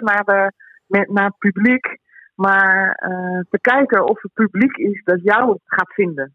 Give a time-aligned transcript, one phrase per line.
[0.00, 0.52] naar,
[0.86, 1.98] de, naar het publiek,
[2.34, 6.32] maar uh, te kijken of het publiek is dat jou gaat vinden.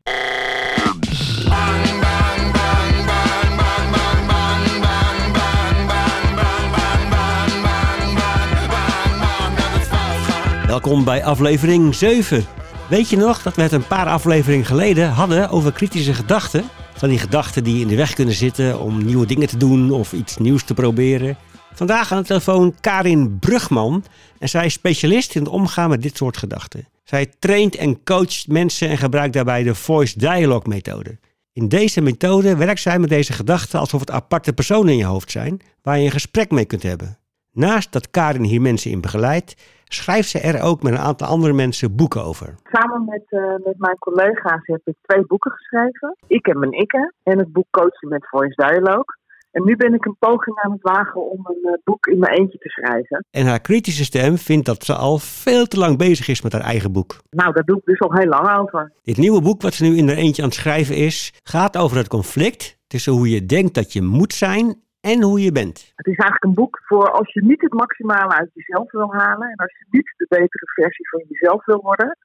[10.68, 12.44] Welkom bij aflevering 7.
[12.90, 16.64] Weet je nog dat we het een paar afleveringen geleden hadden over kritische gedachten?
[16.94, 20.14] Van die gedachten die in de weg kunnen zitten om nieuwe dingen te doen of
[20.14, 21.38] iets nieuws te proberen.
[21.78, 24.04] Vandaag aan de telefoon Karin Brugman
[24.40, 26.88] en zij is specialist in het omgaan met dit soort gedachten.
[27.04, 31.18] Zij traint en coacht mensen en gebruikt daarbij de Voice Dialogue methode.
[31.54, 35.32] In deze methode werkt zij met deze gedachten alsof het aparte personen in je hoofd
[35.32, 37.18] zijn waar je een gesprek mee kunt hebben.
[37.52, 41.54] Naast dat Karin hier mensen in begeleidt, schrijft ze er ook met een aantal andere
[41.54, 42.56] mensen boeken over.
[42.64, 46.16] Samen met, uh, met mijn collega's heb ik twee boeken geschreven.
[46.28, 49.16] Ik en mijn ikke en het boek Coachen met Voice Dialogue.
[49.58, 52.34] En nu ben ik een poging aan het wagen om een uh, boek in mijn
[52.34, 53.26] eentje te schrijven.
[53.32, 56.62] En haar kritische stem vindt dat ze al veel te lang bezig is met haar
[56.62, 57.18] eigen boek.
[57.30, 58.92] Nou, daar doe ik dus al heel lang over.
[59.04, 61.98] Dit nieuwe boek wat ze nu in haar eentje aan het schrijven is, gaat over
[61.98, 65.92] het conflict tussen hoe je denkt dat je moet zijn en hoe je bent.
[65.96, 69.50] Het is eigenlijk een boek voor als je niet het maximale uit jezelf wil halen
[69.50, 72.18] en als je niet de betere versie van jezelf wil worden,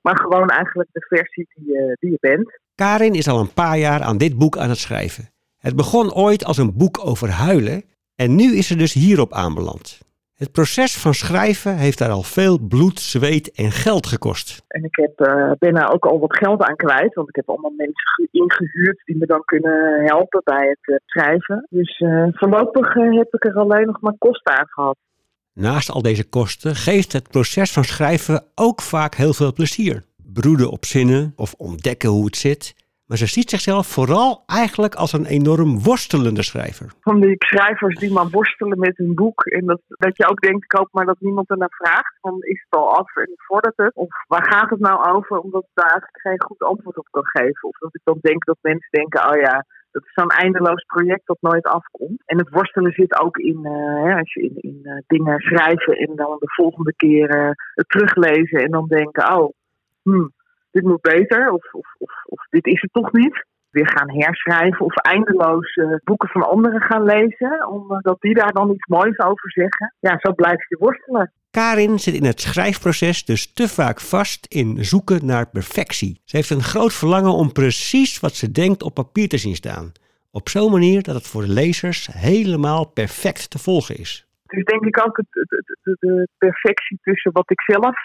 [0.00, 2.60] maar gewoon eigenlijk de versie die je, die je bent.
[2.74, 5.36] Karin is al een paar jaar aan dit boek aan het schrijven.
[5.58, 9.98] Het begon ooit als een boek over huilen en nu is ze dus hierop aanbeland.
[10.34, 14.64] Het proces van schrijven heeft daar al veel bloed, zweet en geld gekost.
[14.68, 17.48] En ik heb, uh, ben daar ook al wat geld aan kwijt, want ik heb
[17.48, 21.66] allemaal mensen ingehuurd die me dan kunnen helpen bij het uh, schrijven.
[21.70, 24.96] Dus uh, voorlopig heb ik er alleen nog maar kosten aan gehad.
[25.52, 30.04] Naast al deze kosten geeft het proces van schrijven ook vaak heel veel plezier.
[30.32, 32.74] Broeden op zinnen of ontdekken hoe het zit
[33.08, 36.86] maar ze ziet zichzelf vooral eigenlijk als een enorm worstelende schrijver.
[37.00, 39.44] Van die schrijvers die maar worstelen met hun boek.
[39.44, 42.18] En dat, dat je ook denkt, ik hoop maar dat niemand ernaar vraagt.
[42.20, 43.94] Van is het al af en vordert het?
[43.94, 45.38] Of waar gaat het nou over?
[45.38, 47.68] Omdat ik daar eigenlijk geen goed antwoord op kan geven.
[47.68, 51.26] Of dat ik dan denk dat mensen denken, oh ja, dat is zo'n eindeloos project
[51.26, 52.22] dat nooit afkomt.
[52.24, 56.16] En het worstelen zit ook in, uh, als je in, in uh, dingen schrijven en
[56.16, 59.52] dan de volgende keer uh, het teruglezen en dan denken, oh,
[60.02, 60.32] hmm,
[60.70, 61.86] dit moet beter of, of,
[62.28, 63.46] of, dit is het toch niet.
[63.70, 68.70] Weer gaan herschrijven of eindeloos uh, boeken van anderen gaan lezen, omdat die daar dan
[68.70, 69.94] iets moois over zeggen.
[70.00, 71.32] Ja, zo blijf je worstelen.
[71.50, 76.20] Karin zit in het schrijfproces dus te vaak vast in zoeken naar perfectie.
[76.24, 79.92] Ze heeft een groot verlangen om precies wat ze denkt op papier te zien staan.
[80.30, 84.26] Op zo'n manier dat het voor de lezers helemaal perfect te volgen is.
[84.46, 85.26] Het is denk ik ook het,
[86.00, 87.96] de perfectie tussen wat ik zelf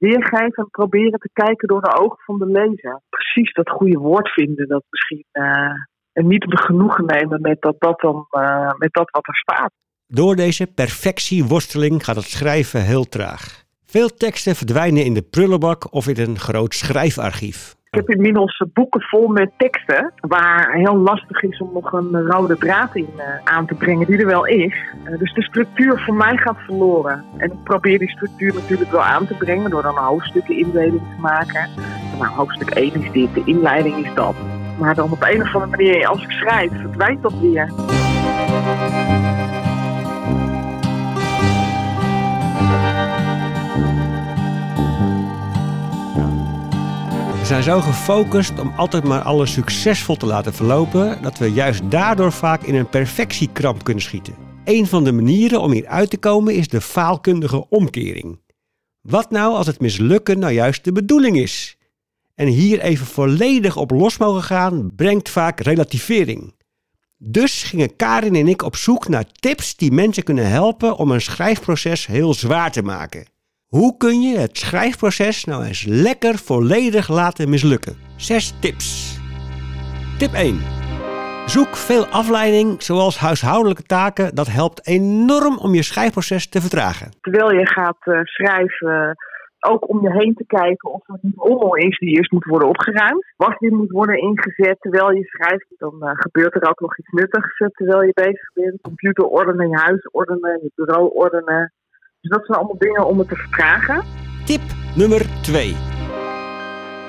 [0.00, 3.00] weergeven en proberen te kijken door de ogen van de lezer.
[3.08, 5.72] Precies dat goede woord vinden, dat misschien uh,
[6.12, 9.72] en niet genoegen nemen met dat, dat, dan, uh, met dat wat er staat.
[10.06, 13.64] Door deze perfectieworsteling gaat het schrijven heel traag.
[13.84, 17.74] Veel teksten verdwijnen in de prullenbak of in een groot schrijfarchief.
[17.90, 22.56] Ik heb inmiddels boeken vol met teksten waar heel lastig is om nog een rode
[22.56, 24.74] draad in uh, aan te brengen die er wel is.
[25.04, 27.24] Uh, dus de structuur voor mij gaat verloren.
[27.36, 31.20] En ik probeer die structuur natuurlijk wel aan te brengen door dan hoofdstukken indeling te
[31.20, 31.68] maken.
[32.18, 34.34] Nou, hoofdstuk 1 is dit, de inleiding is dat.
[34.78, 37.72] Maar dan op een of andere manier, als ik schrijf, verdwijnt dat weer.
[47.50, 52.32] Zijn zo gefocust om altijd maar alles succesvol te laten verlopen, dat we juist daardoor
[52.32, 54.34] vaak in een perfectiekramp kunnen schieten.
[54.64, 58.40] Een van de manieren om hier uit te komen is de faalkundige omkering.
[59.00, 61.76] Wat nou als het mislukken nou juist de bedoeling is?
[62.34, 66.54] En hier even volledig op los mogen gaan, brengt vaak relativering.
[67.16, 71.20] Dus gingen Karin en ik op zoek naar tips die mensen kunnen helpen om een
[71.20, 73.26] schrijfproces heel zwaar te maken.
[73.76, 77.94] Hoe kun je het schrijfproces nou eens lekker volledig laten mislukken?
[78.16, 79.18] Zes tips.
[80.18, 80.58] Tip 1.
[81.46, 84.34] Zoek veel afleiding, zoals huishoudelijke taken.
[84.34, 87.10] Dat helpt enorm om je schrijfproces te vertragen.
[87.20, 89.16] Terwijl je gaat uh, schrijven,
[89.60, 93.24] ook om je heen te kijken of er niet rommel eerst moet worden opgeruimd.
[93.36, 97.10] Was die moet worden ingezet terwijl je schrijft, dan uh, gebeurt er ook nog iets
[97.10, 98.80] nuttigs uh, terwijl je bezig bent.
[98.80, 101.72] Computer ordenen, je huis ordenen, je bureau ordenen.
[102.20, 104.04] Dus dat zijn allemaal dingen om het te vertragen.
[104.44, 104.60] Tip
[104.96, 105.74] nummer 2.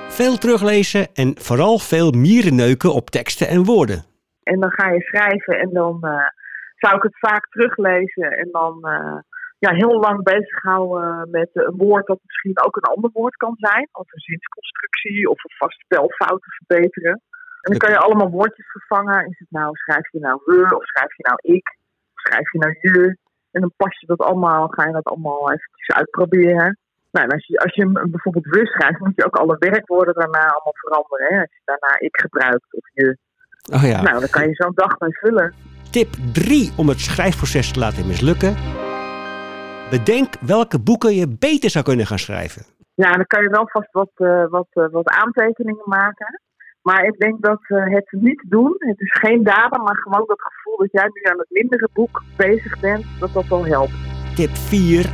[0.10, 4.00] Veel teruglezen en vooral veel mierenneuken op teksten en woorden.
[4.44, 6.28] En dan ga je schrijven en dan uh,
[6.76, 9.20] zou ik het vaak teruglezen en dan uh,
[9.60, 13.90] ja, heel lang bezighouden met een woord dat misschien ook een ander woord kan zijn.
[13.92, 17.22] Of een zinsconstructie of een vast spelfouten verbeteren.
[17.62, 19.28] En dan kan je allemaal woordjes vervangen.
[19.28, 21.78] Is het nou, schrijf je nou we of schrijf je nou ik?
[22.14, 23.18] Of schrijf je nou je?
[23.52, 26.78] En dan pas je dat allemaal, ga je dat allemaal eventjes uitproberen.
[27.12, 30.40] Nou, als je, als je hem bijvoorbeeld rust schrijft, moet je ook alle werkwoorden daarna
[30.40, 31.28] allemaal veranderen.
[31.34, 31.40] Hè?
[31.40, 33.18] Als je daarna ik gebruikt of je.
[33.74, 34.02] Oh ja.
[34.02, 35.54] Nou, dan kan je zo'n dag mee vullen.
[35.92, 38.56] Tip 3 om het schrijfproces te laten mislukken.
[39.90, 42.66] Bedenk welke boeken je beter zou kunnen gaan schrijven.
[42.94, 46.42] Ja, dan kan je wel vast wat, uh, wat, uh, wat aantekeningen maken.
[46.82, 50.78] Maar ik denk dat het niet doen, het is geen daden, maar gewoon dat gevoel
[50.78, 53.94] dat jij nu aan het mindere boek bezig bent, dat dat wel helpt.
[54.36, 55.06] Tip 4.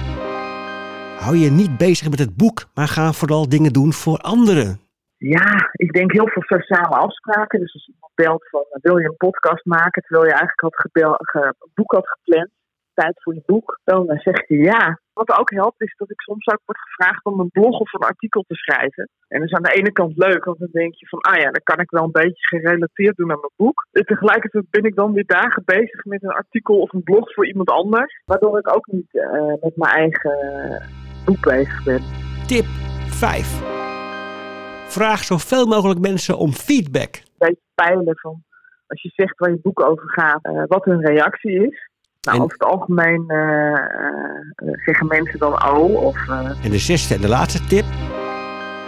[1.19, 4.79] Hou je niet bezig met het boek, maar ga vooral dingen doen voor anderen.
[5.17, 7.59] Ja, ik denk heel veel sociale afspraken.
[7.59, 11.13] Dus als iemand belt van wil je een podcast maken, terwijl je eigenlijk had gebel,
[11.17, 12.49] ge, een boek had gepland,
[13.01, 14.99] tijd voor je boek, dan zeg je ja.
[15.13, 18.09] Wat ook helpt is dat ik soms ook word gevraagd om een blog of een
[18.13, 19.09] artikel te schrijven.
[19.27, 21.51] En dat is aan de ene kant leuk, want dan denk je van, ah ja,
[21.51, 23.87] dan kan ik wel een beetje gerelateerd doen aan mijn boek.
[23.91, 27.47] En tegelijkertijd ben ik dan weer dagen bezig met een artikel of een blog voor
[27.47, 30.37] iemand anders, waardoor ik ook niet uh, met mijn eigen
[31.25, 32.01] boek bezig ben.
[32.47, 32.65] Tip
[33.09, 33.75] 5.
[34.87, 37.15] Vraag zoveel mogelijk mensen om feedback.
[37.15, 38.43] Een beetje peilen van,
[38.87, 41.89] als je zegt waar je boek over gaat, uh, wat hun reactie is.
[42.27, 46.03] Nou, En- over het algemeen eh, eh, zeggen mensen dan oh.
[46.03, 47.85] Of, eh, En de zesde en de laatste tip.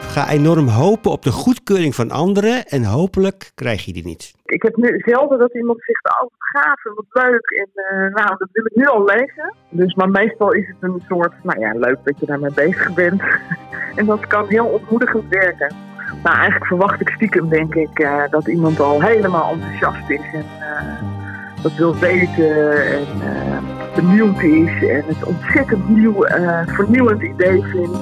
[0.02, 4.34] Ga enorm hopen op de goedkeuring van anderen en hopelijk krijg je die niet.
[4.46, 7.50] ik heb nu zelden dat iemand zegt, oh wat gaaf en wat leuk.
[7.50, 9.54] En eh, nou, dat wil ik nu al lezen.
[9.70, 13.22] Dus, maar meestal is het een soort, nou ja, leuk dat je daarmee bezig bent.
[13.96, 15.76] en dat kan heel ontmoedigend werken.
[16.24, 20.22] Nou, eigenlijk verwacht ik stiekem, denk ik, eh, dat iemand al helemaal enthousiast is.
[20.34, 21.19] En eh,
[21.62, 24.88] dat wil weten en eh, benieuwd is.
[24.88, 27.98] En het ontzettend nieuw, eh, vernieuwend idee vindt.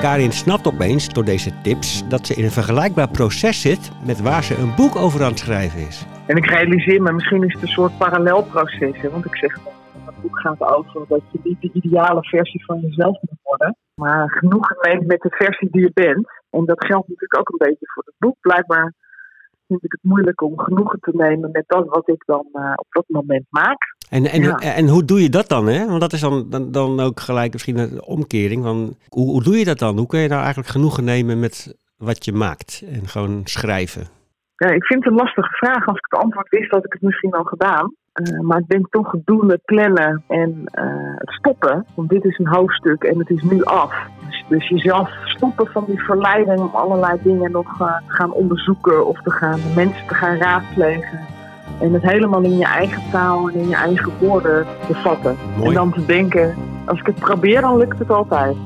[0.00, 4.44] Karin snapt opeens door deze tips dat ze in een vergelijkbaar proces zit met waar
[4.44, 6.06] ze een boek over aan het schrijven is.
[6.26, 9.00] En ik realiseer me, misschien is het een soort parallelproces.
[9.00, 9.10] Hè?
[9.10, 9.72] Want ik zeg, dat
[10.04, 13.76] het boek gaat over dat je niet de ideale versie van jezelf moet worden.
[13.98, 16.28] Maar genoegen neemt met de versie die je bent.
[16.50, 18.36] En dat geldt natuurlijk ook een beetje voor het boek.
[18.40, 18.94] Blijkbaar
[19.66, 22.86] vind ik het moeilijk om genoegen te nemen met dat wat ik dan eh, op
[22.88, 23.96] dat moment maak.
[24.10, 24.56] En, en, Ja.
[24.56, 25.66] en hoe doe je dat dan?
[25.66, 25.86] Hè?
[25.86, 28.62] Want dat is dan, dan, dan ook gelijk misschien een omkering.
[28.64, 29.96] Van, hoe, hoe doe je dat dan?
[29.96, 34.02] Hoe kun je nou eigenlijk genoegen nemen met wat je maakt en gewoon schrijven?
[34.56, 35.86] Ja, ik vind het een lastige vraag.
[35.86, 37.94] Als ik het antwoord wist, had ik het misschien al gedaan.
[38.18, 40.84] Eh, maar ik denk toch het doelen, plannen en eh,
[41.14, 41.86] het stoppen.
[41.94, 43.94] Want dit is een hoofdstuk en het is nu af.
[44.26, 49.06] Dus, dus jezelf stoppen van die verleiding om allerlei dingen nog eh, te gaan onderzoeken
[49.06, 51.20] of te gaan mensen te gaan raadplegen.
[51.80, 55.36] En het helemaal in je eigen taal en in je eigen woorden te vatten.
[55.56, 55.68] Mooi.
[55.68, 56.54] En dan te denken,
[56.86, 58.56] als ik het probeer, dan lukt het altijd.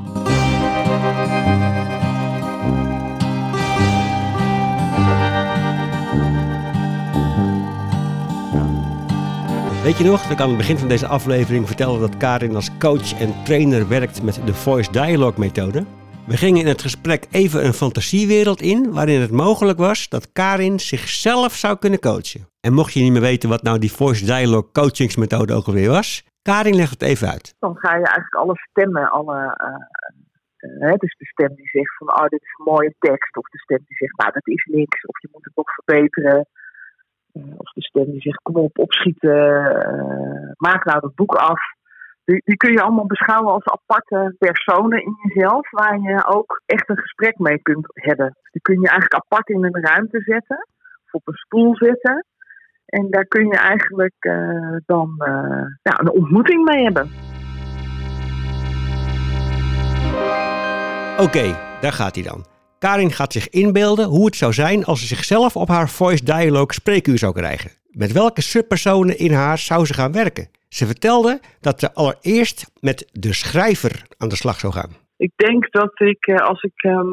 [9.82, 12.78] Weet je nog, dat ik aan het begin van deze aflevering vertelde dat Karin als
[12.78, 15.84] coach en trainer werkt met de Voice Dialogue methode?
[16.26, 20.80] We gingen in het gesprek even een fantasiewereld in waarin het mogelijk was dat Karin
[20.80, 22.48] zichzelf zou kunnen coachen.
[22.60, 26.24] En mocht je niet meer weten wat nou die Voice Dialogue coachingsmethode ook alweer was,
[26.42, 27.54] Karin legt het even uit.
[27.58, 29.38] dan ga je eigenlijk alle stemmen, alle,
[30.58, 33.48] eh, eh, dus de stem die zegt van oh dit is een mooie tekst, of
[33.48, 36.46] de stem die zegt nou dat is niks, of je moet het nog verbeteren,
[37.32, 41.60] of de stem die zegt kom op opschieten, eh, maak nou dat boek af.
[42.24, 46.88] Die, die kun je allemaal beschouwen als aparte personen in jezelf, waar je ook echt
[46.88, 48.36] een gesprek mee kunt hebben.
[48.50, 50.68] Die kun je eigenlijk apart in een ruimte zetten,
[51.04, 52.24] of op een stoel zetten.
[52.86, 57.10] En daar kun je eigenlijk eh, dan eh, een ontmoeting mee hebben.
[61.18, 62.51] Oké, daar gaat hij dan.
[62.86, 66.72] Karin gaat zich inbeelden hoe het zou zijn als ze zichzelf op haar Voice Dialogue
[66.72, 67.70] spreekuur zou krijgen.
[67.90, 70.48] Met welke subpersonen in haar zou ze gaan werken?
[70.68, 74.90] Ze vertelde dat ze allereerst met de schrijver aan de slag zou gaan.
[75.16, 77.10] Ik denk dat ik, eh, als ik ehm,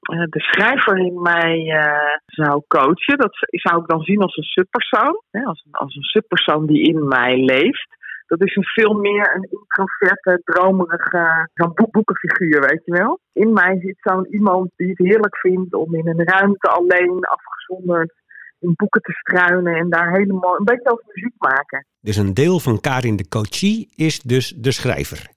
[0.00, 4.42] eh, de schrijver in mij eh, zou coachen, dat zou ik dan zien als een
[4.42, 5.22] subpersoon.
[5.30, 7.88] Hè, als, als een subpersoon die in mij leeft.
[8.32, 13.18] Dat is een veel meer een introverte, dromerige, zo'n boek- boekenfiguur, weet je wel.
[13.32, 18.12] In mij zit zo'n iemand die het heerlijk vindt om in een ruimte alleen, afgezonderd,
[18.58, 21.86] in boeken te struinen en daar helemaal een beetje over muziek maken.
[22.00, 25.30] Dus een deel van Karin de coachie is dus de schrijver.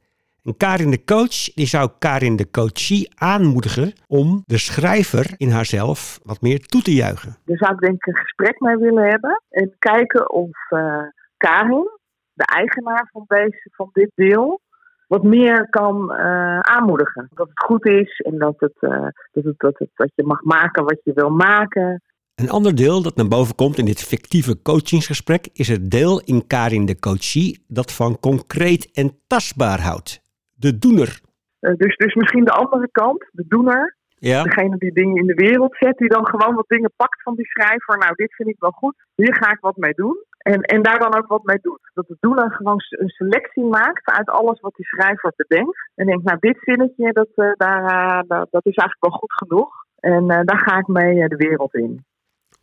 [0.43, 6.19] En Karin de coach die zou Karin de coachie aanmoedigen om de schrijver in haarzelf
[6.23, 7.35] wat meer toe te juichen.
[7.45, 9.41] Daar zou ik denk ik een gesprek mee willen hebben.
[9.49, 11.01] En kijken of eh,
[11.37, 11.89] Karin,
[12.35, 14.61] de eigenaar van, deze, van dit deel,
[15.07, 17.29] wat meer kan eh, aanmoedigen.
[17.33, 20.43] Dat het goed is en dat, het, eh, dat, het, dat, het, dat je mag
[20.43, 22.01] maken wat je wil maken.
[22.35, 26.47] Een ander deel dat naar boven komt in dit fictieve coachingsgesprek is het deel in
[26.47, 30.21] Karin de coachie dat van concreet en tastbaar houdt.
[30.53, 31.19] De doener.
[31.61, 33.95] Uh, dus, dus misschien de andere kant, de doener.
[34.15, 34.43] Ja.
[34.43, 37.45] Degene die dingen in de wereld zet, die dan gewoon wat dingen pakt van die
[37.45, 37.97] schrijver.
[37.97, 38.95] Nou, dit vind ik wel goed.
[39.15, 40.17] Hier ga ik wat mee doen.
[40.37, 41.84] En, en daar dan ook wat mee doet.
[41.95, 45.89] Dat de doener gewoon een selectie maakt uit alles wat die schrijver bedenkt.
[45.95, 49.69] En denkt, nou, dit zinnetje, dat, uh, daar, uh, dat is eigenlijk wel goed genoeg.
[49.99, 52.05] En daar ga ik mee de wereld in.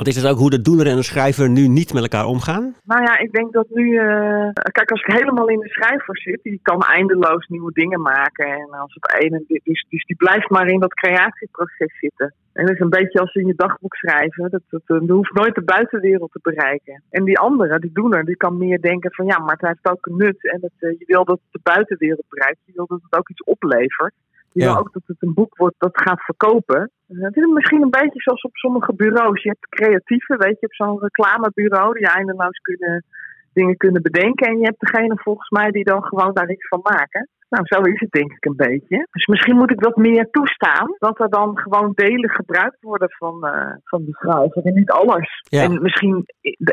[0.02, 2.74] Want is het ook hoe de doener en de schrijver nu niet met elkaar omgaan?
[2.84, 3.84] Nou ja, ik denk dat nu.
[3.84, 8.46] Uh, kijk, als ik helemaal in de schrijver zit, die kan eindeloos nieuwe dingen maken.
[8.46, 9.44] En als het ene.
[9.46, 12.34] Dus, dus die blijft maar in dat creatieproces zitten.
[12.52, 14.50] En dat is een beetje als in je dagboek schrijven.
[14.50, 17.02] Dat, dat, dat, hoeft nooit de buitenwereld te bereiken.
[17.10, 20.06] En die andere, die doener, die kan meer denken van ja, maar het heeft ook
[20.06, 20.50] een nut.
[20.50, 22.58] En het, uh, je wil dat het de buitenwereld bereikt.
[22.64, 24.14] Je wil dat het ook iets oplevert.
[24.52, 26.90] Je wil ook dat het een boek wordt dat gaat verkopen.
[27.08, 29.42] Het is misschien een beetje zoals op sommige bureaus.
[29.42, 33.04] Je hebt creatieven, weet je, op zo'n reclamebureau die eindeloos kunnen,
[33.52, 34.46] dingen kunnen bedenken.
[34.46, 37.28] En je hebt degene volgens mij die dan gewoon daar iets van maken.
[37.48, 39.06] Nou, zo is het denk ik een beetje.
[39.10, 40.96] Dus misschien moet ik dat meer toestaan.
[40.98, 45.42] Dat er dan gewoon delen gebruikt worden van, uh, van de schrijver en niet alles.
[45.42, 45.62] Ja.
[45.62, 46.24] En, misschien,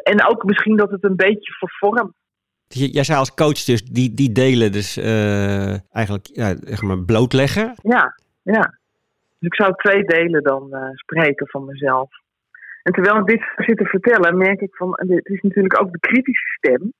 [0.03, 2.13] en ook misschien dat het een beetje vervormt.
[2.73, 7.73] Jij zei als coach dus die, die delen dus uh, eigenlijk ja, zeg maar blootleggen.
[7.81, 8.77] Ja, ja.
[9.39, 12.09] Dus ik zou twee delen dan uh, spreken van mezelf.
[12.83, 15.99] En terwijl ik dit zit te vertellen, merk ik van, het is natuurlijk ook de
[15.99, 16.93] kritische stem,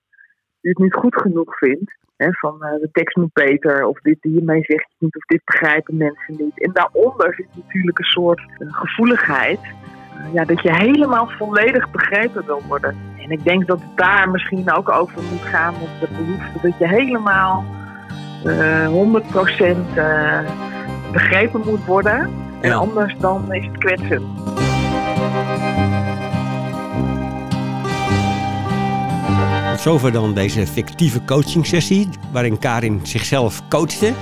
[0.62, 1.98] die het niet goed genoeg vindt.
[2.18, 5.42] Hè, van uh, de tekst moet beter, of dit hiermee zeg je niet, of dit
[5.46, 6.62] begrijpen mensen niet.
[6.62, 9.60] En daaronder zit natuurlijk een soort gevoeligheid
[10.34, 12.96] ja, dat je helemaal volledig begrepen wil worden.
[13.18, 16.78] En ik denk dat het daar misschien ook over moet gaan met de behoefte dat
[16.80, 17.66] je helemaal
[18.46, 20.40] uh, 100% uh,
[21.12, 22.30] begrepen moet worden.
[22.62, 22.76] En Ja.
[22.76, 24.24] anders dan is het kwetsen.
[29.80, 34.14] Tot zover dan deze fictieve coachingsessie waarin Karin zichzelf coachte.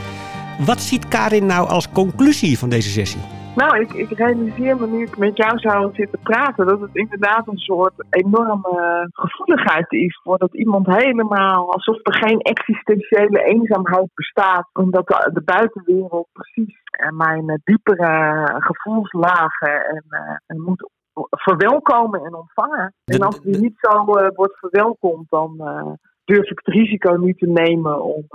[0.60, 3.22] Wat ziet Karin nou als conclusie van deze sessie?
[3.58, 7.48] Nou, ik, ik realiseer me nu ik met jou zou zitten praten dat het inderdaad
[7.48, 14.70] een soort enorme gevoeligheid is voor dat iemand helemaal alsof er geen existentiële eenzaamheid bestaat,
[14.74, 20.90] omdat de, de buitenwereld precies eh, mijn diepere gevoelslagen en, uh, en moet
[21.30, 22.94] verwelkomen en ontvangen.
[23.06, 25.92] En als die niet zo uh, wordt verwelkomd, dan uh,
[26.26, 28.26] durf ik het risico niet te nemen om,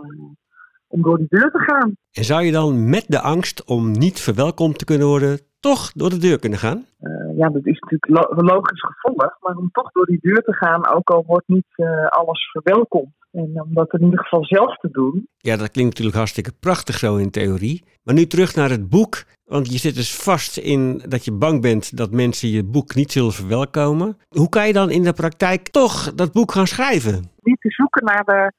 [0.92, 1.92] om door die deur te gaan.
[2.12, 6.10] En zou je dan met de angst om niet verwelkomd te kunnen worden, toch door
[6.10, 6.84] de deur kunnen gaan?
[7.00, 9.36] Uh, ja, dat is natuurlijk lo logisch gevolg.
[9.40, 13.12] Maar om toch door die deur te gaan, ook al wordt niet uh, alles verwelkomd.
[13.32, 15.28] En om dat in ieder geval zelf te doen.
[15.36, 17.84] Ja, dat klinkt natuurlijk hartstikke prachtig zo in theorie.
[18.02, 19.24] Maar nu terug naar het boek.
[19.44, 23.12] Want je zit dus vast in dat je bang bent dat mensen je boek niet
[23.12, 24.16] zullen verwelkomen.
[24.28, 27.30] Hoe kan je dan in de praktijk toch dat boek gaan schrijven?
[27.42, 28.52] Niet te zoeken naar, de,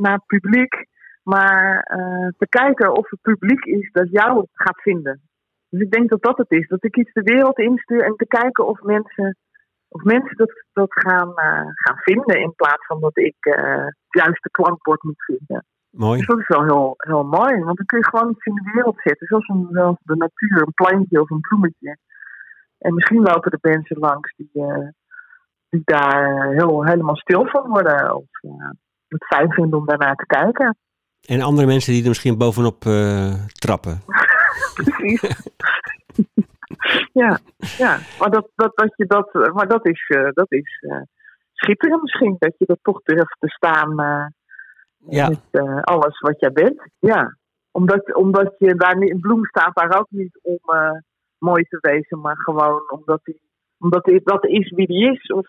[0.00, 0.86] naar het publiek,
[1.34, 5.20] maar uh, te kijken of het publiek is dat jou gaat vinden.
[5.68, 6.68] Dus ik denk dat dat het is.
[6.68, 9.36] Dat ik iets de wereld instuur en te kijken of mensen,
[9.88, 12.40] of mensen dat, dat gaan, uh, gaan vinden.
[12.40, 15.64] In plaats van dat ik uh, het juiste klankbord moet vinden.
[15.90, 16.18] Mooi.
[16.18, 17.64] Dus dat is wel heel, heel mooi.
[17.64, 19.26] Want dan kun je gewoon iets in de wereld zetten.
[19.26, 21.96] Zoals, een, zoals de natuur, een plantje of een bloemetje.
[22.78, 24.88] En misschien lopen er mensen langs die, uh,
[25.68, 28.14] die daar heel, helemaal stil van worden.
[28.14, 28.24] Of
[29.08, 30.76] het fijn vinden om daarnaar te kijken.
[31.26, 32.80] En andere mensen die er misschien bovenop
[33.52, 34.02] trappen.
[34.74, 35.20] Precies.
[37.22, 37.38] ja,
[37.78, 37.98] ja.
[38.18, 41.02] Maar, dat, dat, dat, je dat, maar dat is, uh, dat is uh,
[41.52, 42.36] schitterend misschien.
[42.38, 43.94] Dat je dat toch durft te staan
[44.98, 45.28] ja.
[45.28, 46.82] met alles wat jij bent.
[46.98, 47.36] Ja.
[47.70, 50.58] Omdat, omdat je daar niet, een bloem staat daar ook niet om
[51.38, 53.38] mooi te wezen, maar gewoon omdat hij
[53.80, 55.26] omdat hij, dat is wie die is.
[55.26, 55.46] Of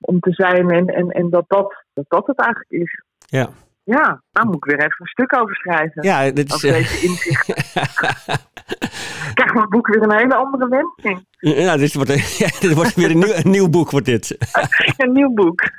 [0.00, 3.02] om te zijn en, en, en dat, dat, dat dat het eigenlijk is.
[3.18, 3.48] Ja.
[3.84, 6.02] Ja, daar moet ik weer even een stuk over schrijven.
[6.02, 6.54] Ja, dit is...
[6.54, 7.54] Over deze inzichten.
[9.34, 11.26] Krijgt mijn boek weer een hele andere wending.
[11.38, 14.36] Ja, dit wordt, ja, dit wordt weer een nieuw, een nieuw boek, wordt dit.
[14.96, 15.70] een nieuw boek.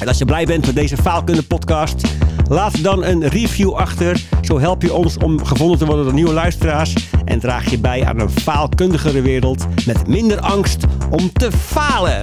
[0.00, 2.08] En als je blij bent met deze Faalkunde podcast,
[2.48, 4.20] laat dan een review achter.
[4.42, 8.04] Zo help je ons om gevonden te worden door nieuwe luisteraars en draag je bij
[8.04, 12.20] aan een faalkundigere wereld met minder angst om te falen.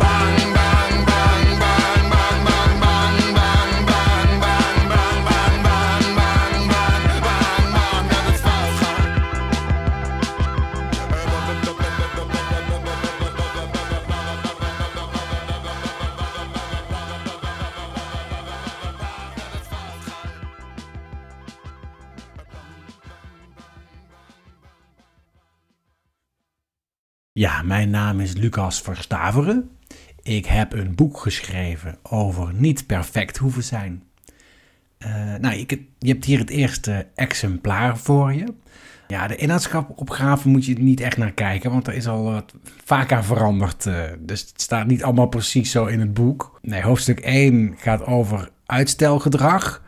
[27.36, 29.70] Ja, mijn naam is Lucas Verstaveren.
[30.22, 34.04] Ik heb een boek geschreven over niet perfect hoeven zijn.
[35.00, 38.54] Uh, nou, je, je hebt hier het eerste exemplaar voor je.
[39.08, 42.54] Ja, de inhoudsopgave moet je niet echt naar kijken, want er is al wat
[42.88, 43.86] aan veranderd.
[43.86, 46.60] Uh, dus het staat niet allemaal precies zo in het boek.
[46.62, 49.82] Nee, hoofdstuk 1 gaat over uitstelgedrag.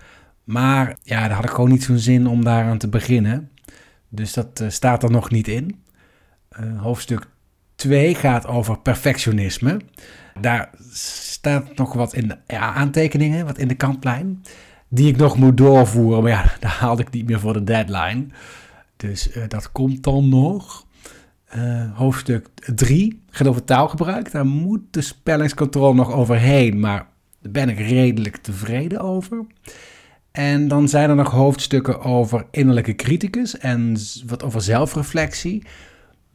[0.44, 3.52] Maar ja, daar had ik gewoon niet zo'n zin om daaraan te beginnen.
[4.10, 5.84] Dus dat uh, staat er nog niet in.
[6.60, 7.34] Uh, hoofdstuk
[7.86, 9.80] 2 gaat over perfectionisme.
[10.40, 14.44] Daar staat nog wat in de aantekeningen, wat in de kantlijn,
[14.88, 16.24] die ik nog moet doorvoeren.
[16.24, 18.26] Maar ja, daar haalde ik niet meer voor de deadline.
[18.98, 20.86] Dus uh, dat komt dan nog.
[21.56, 24.32] Uh, hoofdstuk 3 gaat over taalgebruik.
[24.32, 27.08] Daar moet de spellingscontrole nog overheen, maar
[27.42, 29.46] daar ben ik redelijk tevreden over.
[30.32, 35.64] En dan zijn er nog hoofdstukken over innerlijke criticus en wat over zelfreflectie.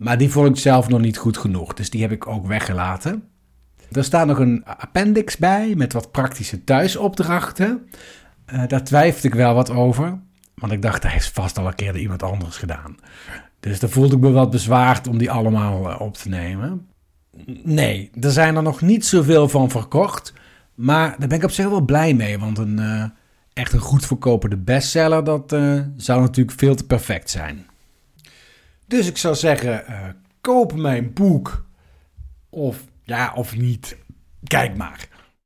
[0.00, 3.23] Maar die vond ik zelf nog niet goed genoeg, dus die heb ik ook weggelaten.
[3.92, 7.88] Er staat nog een appendix bij met wat praktische thuisopdrachten.
[8.52, 10.19] Uh, daar twijfelde ik wel wat over,
[10.54, 12.97] want ik dacht, hij heeft vast al een keer door iemand anders gedaan.
[13.61, 16.87] Dus daar voelde ik me wat bezwaard om die allemaal uh, op te nemen.
[17.64, 20.33] Nee, er zijn er nog niet zoveel van verkocht,
[20.75, 23.04] maar daar ben ik op zich wel blij mee, want een uh,
[23.52, 25.51] echt een goed verkopende bestseller, dat
[25.96, 27.68] zou natuurlijk veel te perfect zijn.
[28.90, 30.09] Dus ik zou zeggen, uh,
[30.40, 31.66] koop mijn boek.
[32.48, 33.96] Of ja, of niet.
[34.44, 35.09] Kijk maar.